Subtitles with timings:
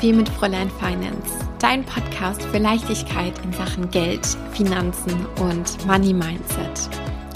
[0.00, 6.88] Wie mit Fräulein Finance, dein Podcast für Leichtigkeit in Sachen Geld, Finanzen und Money Mindset.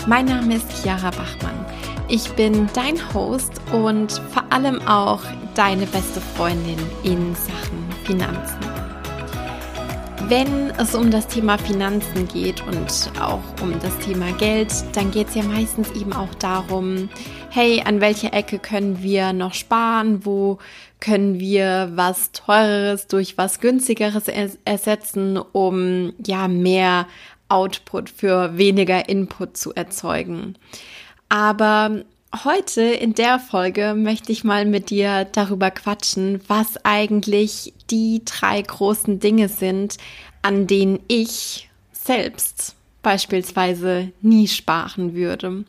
[0.07, 1.67] Mein Name ist Chiara Bachmann.
[2.09, 5.21] Ich bin dein Host und vor allem auch
[5.55, 8.64] deine beste Freundin in Sachen Finanzen.
[10.29, 15.29] Wenn es um das Thema Finanzen geht und auch um das Thema Geld, dann geht
[15.29, 17.11] es ja meistens eben auch darum,
[17.51, 20.59] hey, an welcher Ecke können wir noch sparen, wo
[20.99, 24.25] können wir was teureres durch was günstigeres
[24.65, 27.07] ersetzen, um ja mehr
[27.51, 30.57] Output für weniger Input zu erzeugen.
[31.29, 32.03] Aber
[32.43, 38.61] heute in der Folge möchte ich mal mit dir darüber quatschen, was eigentlich die drei
[38.61, 39.99] großen Dinge sind,
[40.43, 45.65] an denen ich selbst beispielsweise nie sparen würde.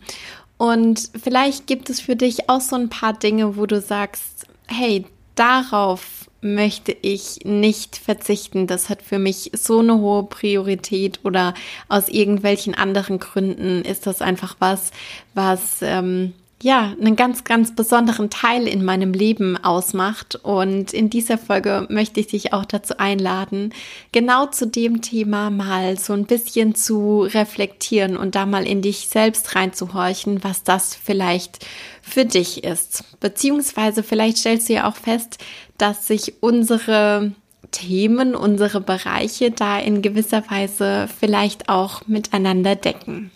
[0.57, 5.05] Und vielleicht gibt es für dich auch so ein paar Dinge, wo du sagst, hey,
[5.35, 8.67] darauf möchte ich nicht verzichten.
[8.67, 11.53] Das hat für mich so eine hohe Priorität oder
[11.89, 14.91] aus irgendwelchen anderen Gründen ist das einfach was,
[15.33, 16.33] was ähm,
[16.65, 20.33] ja, einen ganz, ganz besonderen Teil in meinem Leben ausmacht.
[20.33, 23.71] Und in dieser Folge möchte ich dich auch dazu einladen,
[24.11, 29.09] genau zu dem Thema mal so ein bisschen zu reflektieren und da mal in dich
[29.09, 31.63] selbst reinzuhorchen, was das vielleicht
[32.01, 33.03] für dich ist.
[33.19, 35.37] Beziehungsweise vielleicht stellst du ja auch fest,
[35.77, 37.33] dass sich unsere
[37.69, 43.29] Themen, unsere Bereiche da in gewisser Weise vielleicht auch miteinander decken.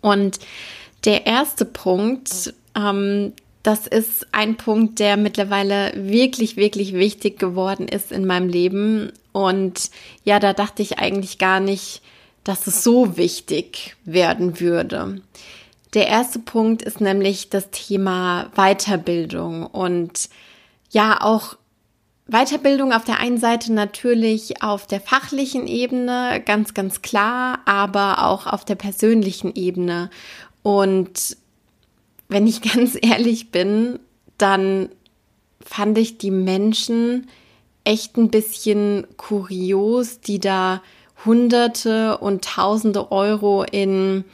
[0.00, 0.40] Und
[1.04, 8.12] der erste Punkt, ähm, das ist ein Punkt, der mittlerweile wirklich, wirklich wichtig geworden ist
[8.12, 9.12] in meinem Leben.
[9.32, 9.90] Und
[10.22, 12.02] ja, da dachte ich eigentlich gar nicht,
[12.44, 15.22] dass es so wichtig werden würde.
[15.94, 20.28] Der erste Punkt ist nämlich das Thema Weiterbildung und
[20.90, 21.56] ja, auch
[22.26, 28.46] Weiterbildung auf der einen Seite natürlich auf der fachlichen Ebene, ganz, ganz klar, aber auch
[28.46, 30.10] auf der persönlichen Ebene.
[30.64, 31.36] Und
[32.28, 34.00] wenn ich ganz ehrlich bin,
[34.36, 34.88] dann
[35.60, 37.28] fand ich die Menschen
[37.84, 40.82] echt ein bisschen kurios, die da
[41.24, 44.24] Hunderte und Tausende Euro in,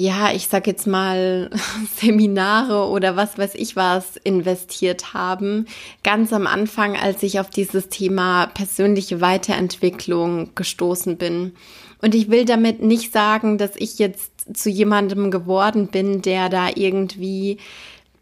[0.00, 1.50] ja, ich sag jetzt mal
[1.96, 5.66] Seminare oder was weiß ich was investiert haben.
[6.04, 11.56] Ganz am Anfang, als ich auf dieses Thema persönliche Weiterentwicklung gestoßen bin.
[12.00, 16.68] Und ich will damit nicht sagen, dass ich jetzt zu jemandem geworden bin, der da
[16.72, 17.58] irgendwie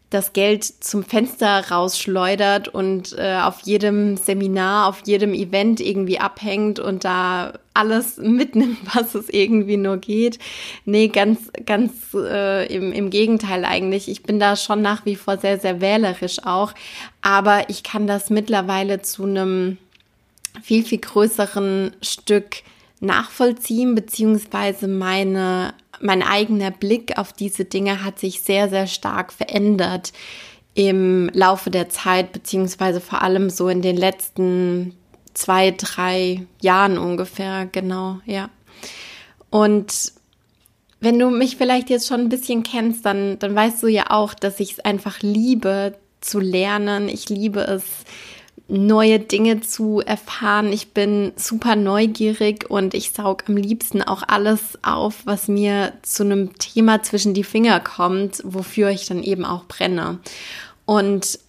[0.09, 6.79] das Geld zum Fenster rausschleudert und äh, auf jedem Seminar, auf jedem Event irgendwie abhängt
[6.79, 10.39] und da alles mitnimmt, was es irgendwie nur geht.
[10.85, 14.07] Nee, ganz, ganz äh, im, im Gegenteil eigentlich.
[14.07, 16.73] Ich bin da schon nach wie vor sehr, sehr wählerisch auch.
[17.21, 19.77] Aber ich kann das mittlerweile zu einem
[20.63, 22.63] viel, viel größeren Stück
[22.99, 30.13] nachvollziehen, beziehungsweise meine mein eigener Blick auf diese Dinge hat sich sehr, sehr stark verändert
[30.73, 34.95] im Laufe der Zeit, beziehungsweise vor allem so in den letzten
[35.33, 38.49] zwei, drei Jahren ungefähr, genau, ja.
[39.49, 40.13] Und
[40.99, 44.33] wenn du mich vielleicht jetzt schon ein bisschen kennst, dann, dann weißt du ja auch,
[44.33, 47.07] dass ich es einfach liebe zu lernen.
[47.07, 47.83] Ich liebe es,
[48.67, 50.73] neue Dinge zu erfahren.
[50.73, 56.23] Ich bin super neugierig und ich saug am liebsten auch alles auf, was mir zu
[56.23, 60.19] einem Thema zwischen die Finger kommt, wofür ich dann eben auch brenne.
[60.85, 61.39] Und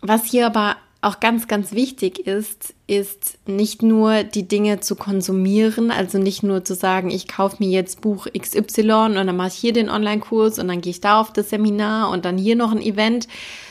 [0.00, 5.90] was hier aber auch ganz, ganz wichtig ist, ist nicht nur die Dinge zu konsumieren,
[5.92, 9.54] also nicht nur zu sagen, ich kaufe mir jetzt Buch XY und dann mache ich
[9.54, 12.72] hier den Online-Kurs und dann gehe ich da auf das Seminar und dann hier noch
[12.72, 13.28] ein Event,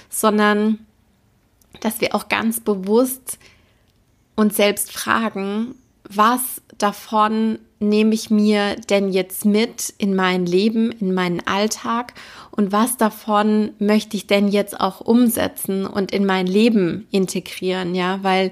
[0.09, 0.86] sondern
[1.79, 3.39] dass wir auch ganz bewusst
[4.35, 5.75] uns selbst fragen,
[6.09, 12.13] was davon nehme ich mir denn jetzt mit in mein Leben, in meinen Alltag
[12.51, 18.19] und was davon möchte ich denn jetzt auch umsetzen und in mein Leben integrieren, ja,
[18.23, 18.51] weil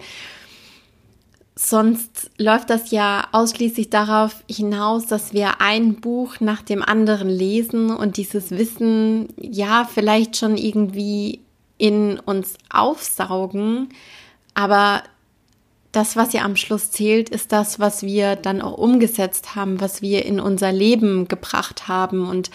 [1.55, 7.91] sonst läuft das ja ausschließlich darauf hinaus, dass wir ein Buch nach dem anderen lesen
[7.91, 11.39] und dieses Wissen ja vielleicht schon irgendwie
[11.77, 13.89] in uns aufsaugen,
[14.53, 15.03] aber
[15.95, 20.01] das, was ja am Schluss zählt, ist das, was wir dann auch umgesetzt haben, was
[20.01, 22.27] wir in unser Leben gebracht haben.
[22.27, 22.51] Und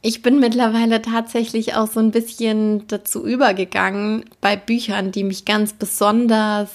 [0.00, 5.74] ich bin mittlerweile tatsächlich auch so ein bisschen dazu übergegangen, bei Büchern, die mich ganz
[5.74, 6.70] besonders,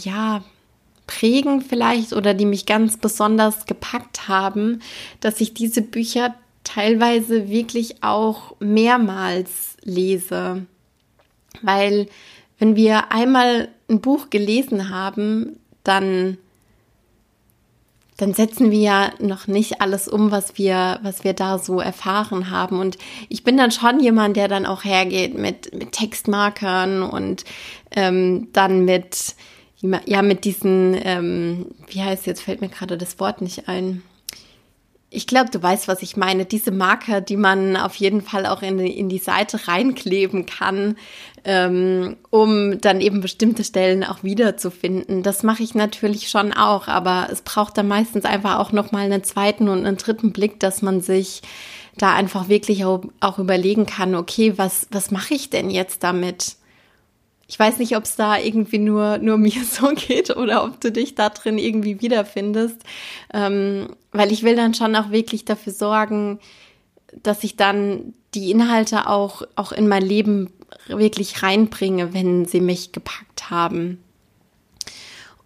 [0.00, 0.44] ja,
[1.08, 4.80] prägen vielleicht oder die mich ganz besonders gepackt haben,
[5.20, 10.66] dass ich diese Bücher teilweise wirklich auch mehrmals lese.
[11.60, 12.08] Weil
[12.58, 16.38] wenn wir einmal ein Buch gelesen haben, dann
[18.22, 22.50] dann setzen wir ja noch nicht alles um, was wir, was wir da so erfahren
[22.50, 22.78] haben.
[22.78, 22.96] Und
[23.28, 27.44] ich bin dann schon jemand, der dann auch hergeht mit, mit Textmarkern und
[27.90, 29.34] ähm, dann mit,
[29.80, 34.02] ja, mit diesen, ähm, wie heißt jetzt, fällt mir gerade das Wort nicht ein
[35.14, 36.46] ich glaube, du weißt, was ich meine.
[36.46, 40.96] Diese Marker, die man auf jeden Fall auch in die, in die Seite reinkleben kann,
[41.44, 45.22] ähm, um dann eben bestimmte Stellen auch wiederzufinden.
[45.22, 49.22] Das mache ich natürlich schon auch, aber es braucht dann meistens einfach auch nochmal einen
[49.22, 51.42] zweiten und einen dritten Blick, dass man sich
[51.98, 56.56] da einfach wirklich auch, auch überlegen kann, okay, was, was mache ich denn jetzt damit?
[57.52, 60.90] Ich weiß nicht, ob es da irgendwie nur, nur mir so geht oder ob du
[60.90, 62.80] dich da drin irgendwie wiederfindest.
[63.34, 66.40] Ähm, weil ich will dann schon auch wirklich dafür sorgen,
[67.22, 70.50] dass ich dann die Inhalte auch, auch in mein Leben
[70.86, 74.02] wirklich reinbringe, wenn sie mich gepackt haben.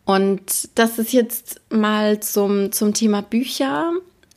[0.05, 3.91] Und das ist jetzt mal zum, zum Thema Bücher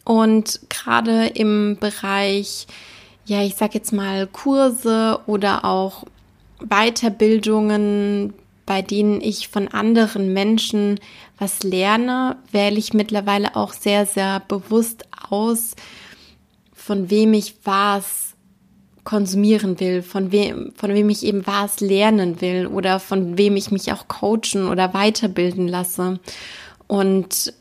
[0.05, 2.65] und gerade im Bereich,
[3.25, 6.05] ja, ich sag jetzt mal Kurse oder auch
[6.67, 8.33] Weiterbildungen,
[8.65, 10.99] bei denen ich von anderen Menschen
[11.37, 15.75] was lerne, wähle ich mittlerweile auch sehr, sehr bewusst aus,
[16.73, 18.29] von wem ich was
[19.03, 23.71] konsumieren will, von wem, von wem ich eben was lernen will oder von wem ich
[23.71, 26.19] mich auch coachen oder weiterbilden lasse.
[26.87, 27.53] Und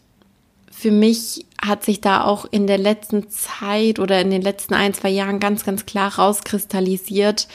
[0.71, 4.93] für mich hat sich da auch in der letzten Zeit oder in den letzten ein,
[4.93, 7.49] zwei Jahren ganz, ganz klar rauskristallisiert,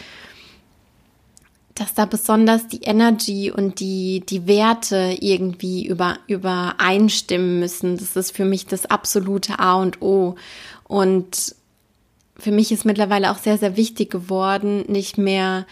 [1.76, 7.98] dass da besonders die Energy und die, die Werte irgendwie über, übereinstimmen müssen.
[7.98, 10.36] Das ist für mich das absolute A und O.
[10.84, 11.56] Und
[12.38, 15.66] für mich ist mittlerweile auch sehr, sehr wichtig geworden, nicht mehr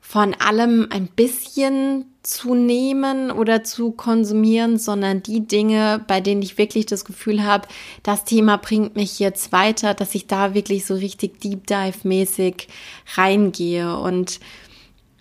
[0.00, 6.58] von allem ein bisschen zu nehmen oder zu konsumieren, sondern die Dinge, bei denen ich
[6.58, 7.68] wirklich das Gefühl habe,
[8.02, 12.68] das Thema bringt mich jetzt weiter, dass ich da wirklich so richtig Deep Dive mäßig
[13.16, 14.40] reingehe und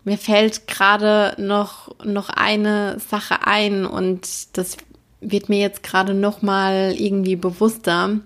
[0.07, 4.77] mir fällt gerade noch, noch eine Sache ein und das
[5.19, 8.21] wird mir jetzt gerade noch mal irgendwie bewusster.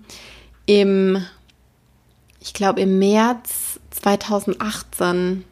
[0.66, 1.26] Im,
[2.38, 5.44] ich glaube im März 2018,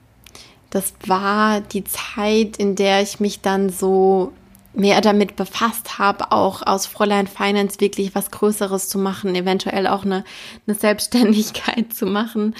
[0.70, 4.32] das war die Zeit, in der ich mich dann so
[4.72, 10.04] mehr damit befasst habe, auch aus Fräulein Finance wirklich was Größeres zu machen, eventuell auch
[10.04, 10.22] eine,
[10.68, 12.54] eine Selbstständigkeit zu machen.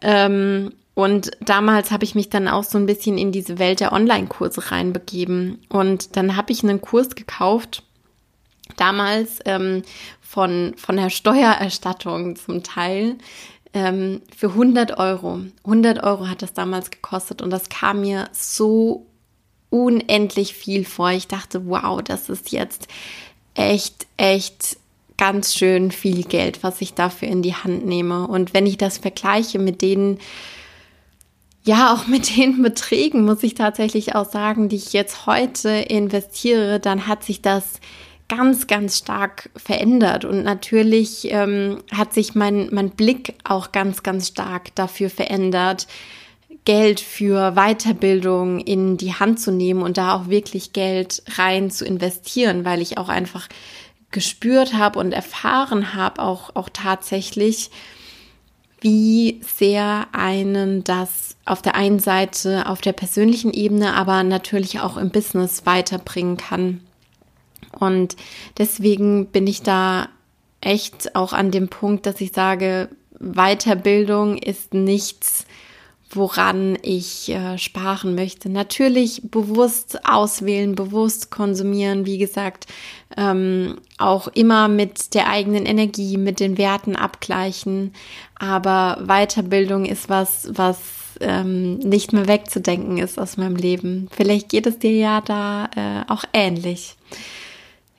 [0.00, 3.92] Ähm, und damals habe ich mich dann auch so ein bisschen in diese Welt der
[3.92, 5.58] Online-Kurse reinbegeben.
[5.68, 7.82] Und dann habe ich einen Kurs gekauft,
[8.78, 9.82] damals ähm,
[10.22, 13.16] von, von der Steuererstattung zum Teil,
[13.74, 15.40] ähm, für 100 Euro.
[15.64, 19.04] 100 Euro hat das damals gekostet und das kam mir so
[19.68, 21.10] unendlich viel vor.
[21.10, 22.88] Ich dachte, wow, das ist jetzt
[23.52, 24.78] echt, echt
[25.18, 28.26] ganz schön viel Geld, was ich dafür in die Hand nehme.
[28.26, 30.20] Und wenn ich das vergleiche mit denen,
[31.66, 36.80] ja, auch mit den Beträgen muss ich tatsächlich auch sagen, die ich jetzt heute investiere,
[36.80, 37.80] dann hat sich das
[38.28, 40.24] ganz, ganz stark verändert.
[40.24, 45.86] Und natürlich ähm, hat sich mein, mein Blick auch ganz, ganz stark dafür verändert,
[46.64, 51.84] Geld für Weiterbildung in die Hand zu nehmen und da auch wirklich Geld rein zu
[51.84, 53.48] investieren, weil ich auch einfach
[54.10, 57.70] gespürt habe und erfahren habe, auch, auch tatsächlich,
[58.80, 64.96] wie sehr einen das auf der einen Seite auf der persönlichen Ebene, aber natürlich auch
[64.96, 66.80] im Business weiterbringen kann.
[67.78, 68.16] Und
[68.58, 70.08] deswegen bin ich da
[70.60, 72.88] echt auch an dem Punkt, dass ich sage,
[73.18, 75.46] Weiterbildung ist nichts,
[76.10, 78.48] woran ich äh, sparen möchte.
[78.48, 82.66] Natürlich bewusst auswählen, bewusst konsumieren, wie gesagt,
[83.16, 87.92] ähm, auch immer mit der eigenen Energie, mit den Werten abgleichen.
[88.36, 90.78] Aber Weiterbildung ist was, was
[91.20, 94.08] ähm, nicht mehr wegzudenken ist aus meinem Leben.
[94.10, 96.96] Vielleicht geht es dir ja da äh, auch ähnlich.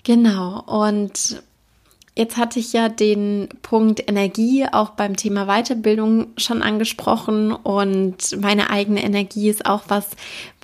[0.03, 0.62] Genau.
[0.62, 1.41] Und
[2.17, 8.71] Jetzt hatte ich ja den Punkt Energie auch beim Thema Weiterbildung schon angesprochen und meine
[8.71, 10.07] eigene Energie ist auch was,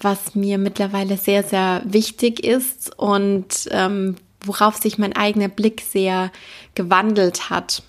[0.02, 6.32] was mir mittlerweile sehr, sehr wichtig ist und ähm, worauf sich mein eigener Blick sehr
[6.74, 7.84] gewandelt hat.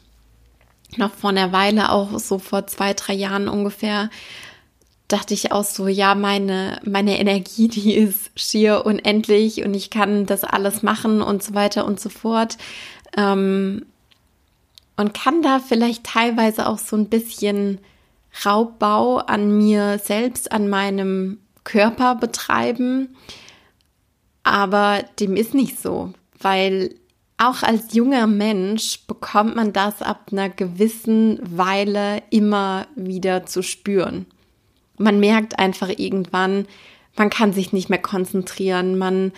[0.98, 4.10] Noch vor einer Weile, auch so vor zwei, drei Jahren ungefähr,
[5.08, 10.26] dachte ich auch so, ja, meine, meine Energie, die ist schier unendlich und ich kann
[10.26, 12.56] das alles machen und so weiter und so fort.
[13.16, 13.86] Ähm,
[14.96, 17.80] und kann da vielleicht teilweise auch so ein bisschen
[18.44, 23.16] Raubbau an mir selbst, an meinem Körper betreiben.
[24.44, 26.94] Aber dem ist nicht so, weil
[27.38, 34.26] auch als junger Mensch bekommt man das ab einer gewissen Weile immer wieder zu spüren.
[34.96, 36.66] Man merkt einfach irgendwann,
[37.16, 39.32] man kann sich nicht mehr konzentrieren, man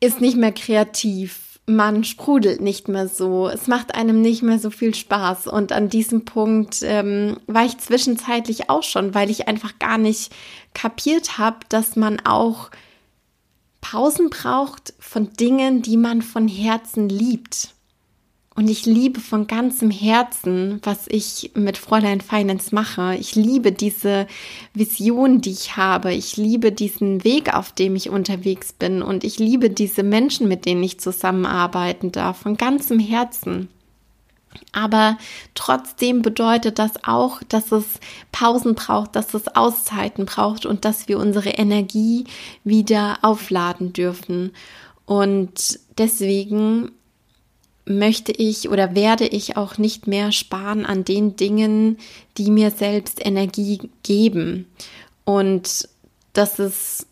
[0.00, 4.70] ist nicht mehr kreativ, man sprudelt nicht mehr so, es macht einem nicht mehr so
[4.70, 5.46] viel Spaß.
[5.46, 10.32] Und an diesem Punkt ähm, war ich zwischenzeitlich auch schon, weil ich einfach gar nicht
[10.72, 12.70] kapiert habe, dass man auch
[13.80, 17.74] Pausen braucht von Dingen, die man von Herzen liebt.
[18.58, 23.14] Und ich liebe von ganzem Herzen, was ich mit Fräulein Finance mache.
[23.14, 24.26] Ich liebe diese
[24.74, 26.12] Vision, die ich habe.
[26.12, 29.00] Ich liebe diesen Weg, auf dem ich unterwegs bin.
[29.00, 32.38] Und ich liebe diese Menschen, mit denen ich zusammenarbeiten darf.
[32.38, 33.68] Von ganzem Herzen.
[34.72, 35.18] Aber
[35.54, 37.84] trotzdem bedeutet das auch, dass es
[38.32, 42.24] Pausen braucht, dass es Auszeiten braucht und dass wir unsere Energie
[42.64, 44.50] wieder aufladen dürfen.
[45.06, 46.90] Und deswegen
[47.88, 51.98] möchte ich oder werde ich auch nicht mehr sparen an den Dingen,
[52.36, 54.66] die mir selbst Energie geben.
[55.24, 55.88] Und
[56.32, 57.06] das ist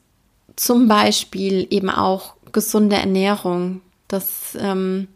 [0.55, 3.81] zum Beispiel eben auch gesunde Ernährung.
[4.09, 5.09] Das ähm,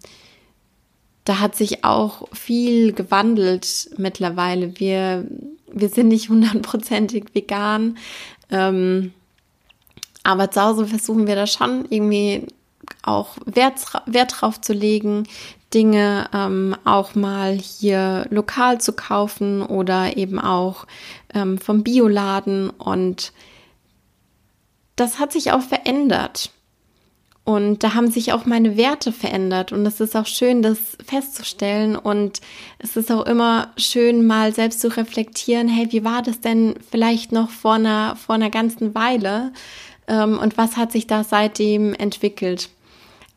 [1.25, 4.81] da hat sich auch viel gewandelt mittlerweile.
[4.81, 5.27] Wir,
[5.71, 7.99] wir sind nicht hundertprozentig vegan,
[8.51, 9.13] ähm,
[10.23, 12.47] aber zu Hause versuchen wir da schon irgendwie
[13.03, 15.27] auch Wert, Wert drauf zu legen,
[15.73, 20.87] Dinge ähm, auch mal hier lokal zu kaufen oder eben auch
[21.33, 22.71] ähm, vom Bioladen.
[22.71, 23.33] Und
[24.97, 26.51] das hat sich auch verändert.
[27.45, 29.73] Und da haben sich auch meine Werte verändert.
[29.73, 31.97] Und es ist auch schön, das festzustellen.
[31.97, 32.41] Und
[32.79, 37.33] es ist auch immer schön, mal selbst zu reflektieren, hey, wie war das denn vielleicht
[37.33, 39.53] noch vor einer, vor einer ganzen Weile?
[40.07, 42.69] Ähm, und was hat sich da seitdem entwickelt?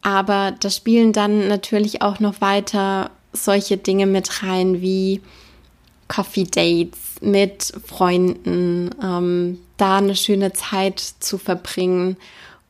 [0.03, 5.21] Aber da spielen dann natürlich auch noch weiter solche Dinge mit rein wie
[6.07, 12.17] Coffee Dates mit Freunden, ähm, da eine schöne Zeit zu verbringen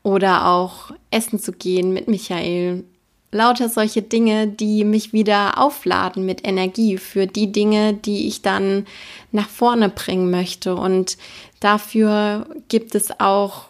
[0.03, 2.83] oder auch essen zu gehen mit Michael.
[3.31, 8.85] Lauter solche Dinge, die mich wieder aufladen mit Energie für die Dinge, die ich dann
[9.31, 10.75] nach vorne bringen möchte.
[10.75, 11.17] Und
[11.59, 13.69] dafür gibt es auch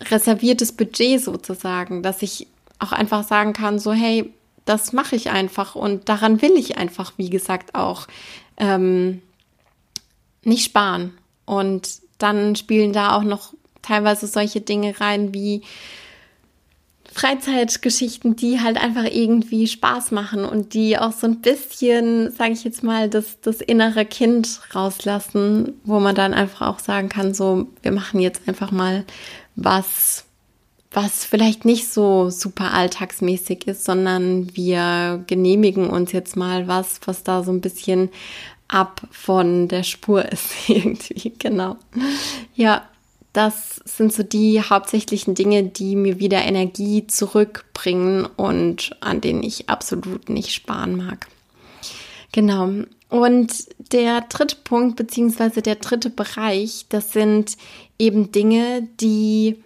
[0.00, 2.46] reserviertes Budget sozusagen, dass ich
[2.78, 4.32] auch einfach sagen kann, so hey,
[4.64, 8.06] das mache ich einfach und daran will ich einfach, wie gesagt, auch
[8.56, 9.20] ähm,
[10.42, 11.12] nicht sparen.
[11.44, 13.52] Und dann spielen da auch noch
[13.82, 15.62] teilweise solche Dinge rein wie
[17.12, 22.64] Freizeitgeschichten, die halt einfach irgendwie Spaß machen und die auch so ein bisschen, sage ich
[22.64, 27.68] jetzt mal, das, das innere Kind rauslassen, wo man dann einfach auch sagen kann, so,
[27.82, 29.04] wir machen jetzt einfach mal
[29.54, 30.24] was,
[30.94, 37.24] was vielleicht nicht so super alltagsmäßig ist, sondern wir genehmigen uns jetzt mal was, was
[37.24, 38.10] da so ein bisschen
[38.68, 41.76] ab von der Spur ist irgendwie, genau.
[42.54, 42.88] Ja,
[43.32, 49.68] das sind so die hauptsächlichen Dinge, die mir wieder Energie zurückbringen und an denen ich
[49.68, 51.26] absolut nicht sparen mag.
[52.30, 52.70] Genau.
[53.08, 53.52] Und
[53.92, 57.56] der dritte Punkt, beziehungsweise der dritte Bereich, das sind
[57.98, 59.56] eben Dinge, die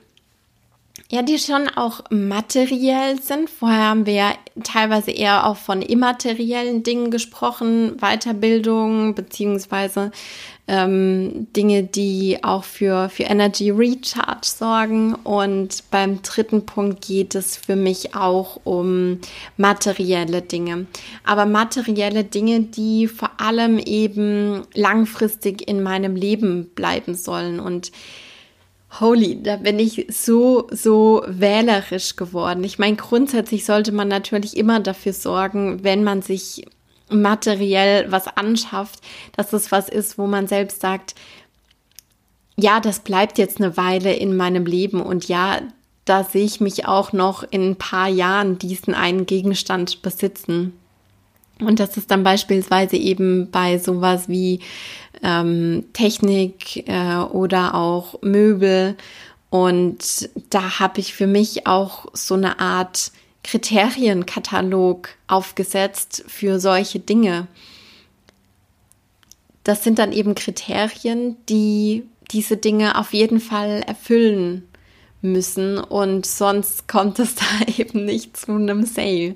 [1.11, 3.49] ja, die schon auch materiell sind.
[3.49, 10.11] Vorher haben wir ja teilweise eher auch von immateriellen Dingen gesprochen, Weiterbildung beziehungsweise
[10.67, 15.15] ähm, Dinge, die auch für, für Energy Recharge sorgen.
[15.15, 19.19] Und beim dritten Punkt geht es für mich auch um
[19.57, 20.87] materielle Dinge.
[21.25, 27.61] Aber materielle Dinge, die vor allem eben langfristig in meinem Leben bleiben sollen.
[27.61, 27.93] Und
[29.01, 32.65] Holy, da bin ich so, so wählerisch geworden.
[32.65, 36.65] Ich meine, grundsätzlich sollte man natürlich immer dafür sorgen, wenn man sich
[37.11, 39.01] materiell was anschafft,
[39.37, 41.15] dass es was ist, wo man selbst sagt,
[42.57, 45.61] ja, das bleibt jetzt eine Weile in meinem Leben und ja,
[46.05, 50.73] da sehe ich mich auch noch in ein paar Jahren diesen einen Gegenstand besitzen.
[51.61, 54.61] Und das ist dann beispielsweise eben bei sowas wie
[55.23, 58.97] ähm, Technik äh, oder auch Möbel.
[59.51, 63.13] Und da habe ich für mich auch so eine Art
[63.43, 67.47] Kriterienkatalog aufgesetzt für solche Dinge.
[69.65, 74.69] Das sind dann eben Kriterien, die diese Dinge auf jeden Fall erfüllen
[75.23, 77.45] müssen und sonst kommt es da
[77.77, 79.35] eben nicht zu einem Sale.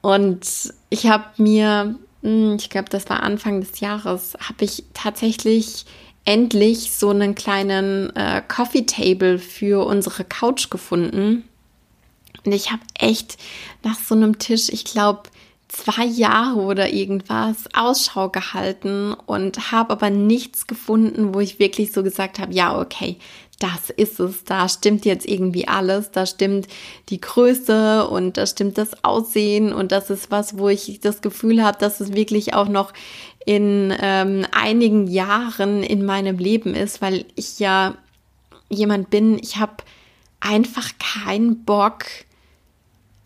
[0.00, 5.84] Und ich habe mir, hm, ich glaube, das war Anfang des Jahres, habe ich tatsächlich
[6.24, 11.44] endlich so einen kleinen äh, Coffee Table für unsere Couch gefunden.
[12.44, 13.38] Und ich habe echt
[13.82, 15.22] nach so einem Tisch, ich glaube,
[15.68, 22.02] zwei Jahre oder irgendwas Ausschau gehalten und habe aber nichts gefunden, wo ich wirklich so
[22.02, 23.18] gesagt habe, ja, okay,
[23.58, 26.68] das ist es, da stimmt jetzt irgendwie alles, da stimmt
[27.08, 31.62] die Größe und da stimmt das Aussehen und das ist was, wo ich das Gefühl
[31.62, 32.92] habe, dass es wirklich auch noch
[33.44, 37.96] in ähm, einigen Jahren in meinem Leben ist, weil ich ja
[38.68, 39.82] jemand bin, ich habe
[40.40, 42.04] einfach keinen Bock,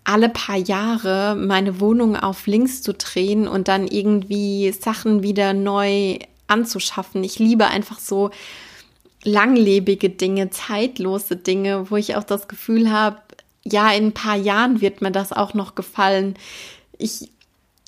[0.05, 6.19] alle paar Jahre meine Wohnung auf links zu drehen und dann irgendwie Sachen wieder neu
[6.49, 7.23] anzuschaffen.
[7.25, 8.31] Ich liebe einfach so
[9.25, 13.19] langlebige Dinge, zeitlose Dinge, wo ich auch das Gefühl habe,
[13.65, 16.35] ja, in ein paar Jahren wird mir das auch noch gefallen.
[16.99, 17.31] Ich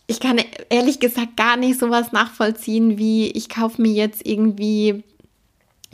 [0.06, 5.02] ich kann ehrlich gesagt gar nicht sowas nachvollziehen, wie ich kaufe mir jetzt irgendwie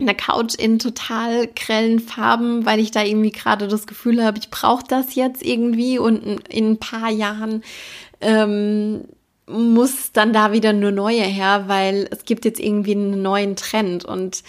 [0.00, 4.50] eine Couch in total grellen Farben, weil ich da irgendwie gerade das Gefühl habe, ich
[4.50, 5.99] brauche das jetzt irgendwie.
[5.99, 7.62] Und in ein paar Jahren
[8.21, 9.04] ähm,
[9.47, 14.04] muss dann da wieder eine neue her, weil es gibt jetzt irgendwie einen neuen Trend.
[14.04, 14.42] Und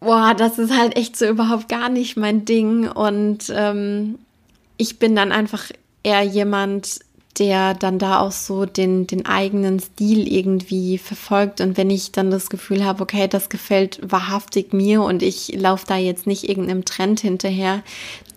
[0.00, 2.88] boah, das ist halt echt so überhaupt gar nicht mein Ding.
[2.88, 4.18] Und ähm,
[4.76, 5.70] ich bin dann einfach
[6.02, 7.00] eher jemand,
[7.38, 11.60] der dann da auch so den, den eigenen Stil irgendwie verfolgt.
[11.60, 15.86] Und wenn ich dann das Gefühl habe, okay, das gefällt wahrhaftig mir und ich laufe
[15.86, 17.82] da jetzt nicht irgendeinem Trend hinterher,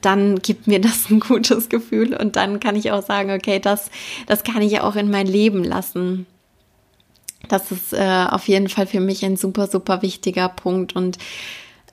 [0.02, 3.90] dann gibt mir das ein gutes Gefühl und dann kann ich auch sagen, okay, das,
[4.28, 6.26] das kann ich auch in mein Leben lassen.
[7.48, 11.18] Das ist äh, auf jeden Fall für mich ein super, super wichtiger Punkt und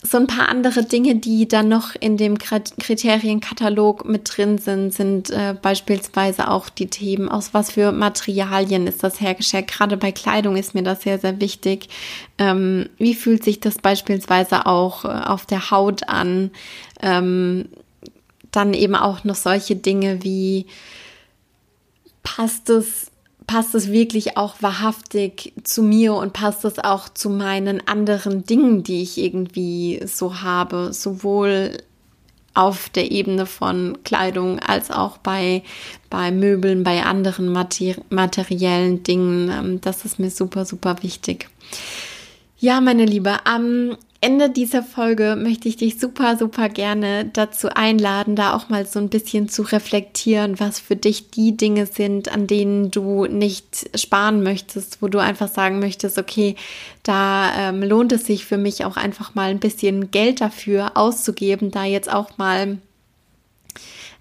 [0.03, 5.31] so ein paar andere Dinge, die dann noch in dem Kriterienkatalog mit drin sind, sind
[5.31, 9.69] äh, beispielsweise auch die Themen, aus was für Materialien ist das hergestellt.
[9.69, 11.89] Gerade bei Kleidung ist mir das sehr, sehr wichtig.
[12.39, 16.51] Ähm, wie fühlt sich das beispielsweise auch äh, auf der Haut an?
[17.01, 17.69] Ähm,
[18.51, 20.67] dann eben auch noch solche Dinge wie
[22.23, 23.11] passt es
[23.47, 28.83] passt es wirklich auch wahrhaftig zu mir und passt es auch zu meinen anderen Dingen,
[28.83, 31.79] die ich irgendwie so habe, sowohl
[32.55, 35.63] auf der Ebene von Kleidung als auch bei,
[36.09, 39.51] bei Möbeln, bei anderen materi materiellen Dingen.
[39.51, 41.49] Ähm, das ist mir super, super wichtig.
[42.59, 48.35] Ja, meine Liebe, am Ende dieser Folge möchte ich dich super, super gerne dazu einladen,
[48.35, 52.47] da auch mal so ein bisschen zu reflektieren, was für dich die Dinge sind, an
[52.47, 56.57] denen du nicht sparen möchtest, wo du einfach sagen möchtest, okay,
[57.03, 61.71] da ähm, lohnt es sich für mich auch einfach mal ein bisschen Geld dafür auszugeben,
[61.71, 62.79] da jetzt auch mal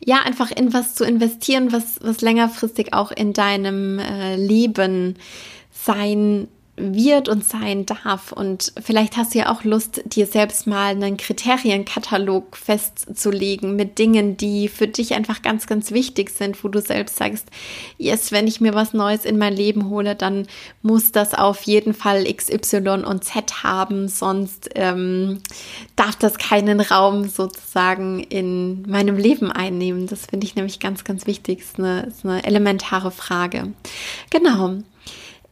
[0.04, 5.16] ja, einfach in was zu investieren, was, was längerfristig auch in deinem äh, Leben
[5.72, 8.32] sein wird und sein darf.
[8.32, 14.36] Und vielleicht hast du ja auch Lust, dir selbst mal einen Kriterienkatalog festzulegen mit Dingen,
[14.36, 17.48] die für dich einfach ganz, ganz wichtig sind, wo du selbst sagst,
[17.98, 20.48] yes, wenn ich mir was Neues in mein Leben hole, dann
[20.82, 25.42] muss das auf jeden Fall X, Y und Z haben, sonst ähm,
[25.96, 30.08] darf das keinen Raum sozusagen in meinem Leben einnehmen.
[30.08, 31.60] Das finde ich nämlich ganz, ganz wichtig.
[31.60, 33.74] Das ist eine, ist eine elementare Frage.
[34.30, 34.80] Genau.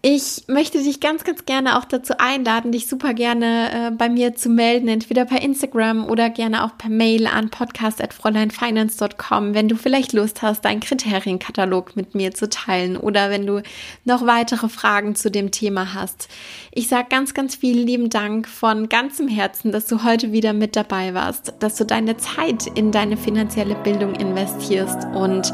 [0.05, 4.35] Ich möchte dich ganz, ganz gerne auch dazu einladen, dich super gerne äh, bei mir
[4.35, 10.11] zu melden, entweder per Instagram oder gerne auch per Mail an podcast.fräuleinfinance.com, wenn du vielleicht
[10.11, 13.63] Lust hast, deinen Kriterienkatalog mit mir zu teilen oder wenn du
[14.03, 16.27] noch weitere Fragen zu dem Thema hast.
[16.73, 20.75] Ich sage ganz, ganz vielen lieben Dank von ganzem Herzen, dass du heute wieder mit
[20.75, 25.53] dabei warst, dass du deine Zeit in deine finanzielle Bildung investierst und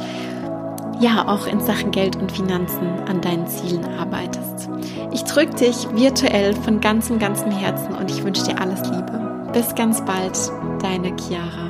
[0.99, 4.69] ja auch in Sachen Geld und Finanzen an deinen Zielen arbeitest.
[5.12, 9.49] Ich drücke dich virtuell von ganzem, ganzem Herzen und ich wünsche dir alles Liebe.
[9.53, 10.38] Bis ganz bald,
[10.81, 11.68] deine Chiara.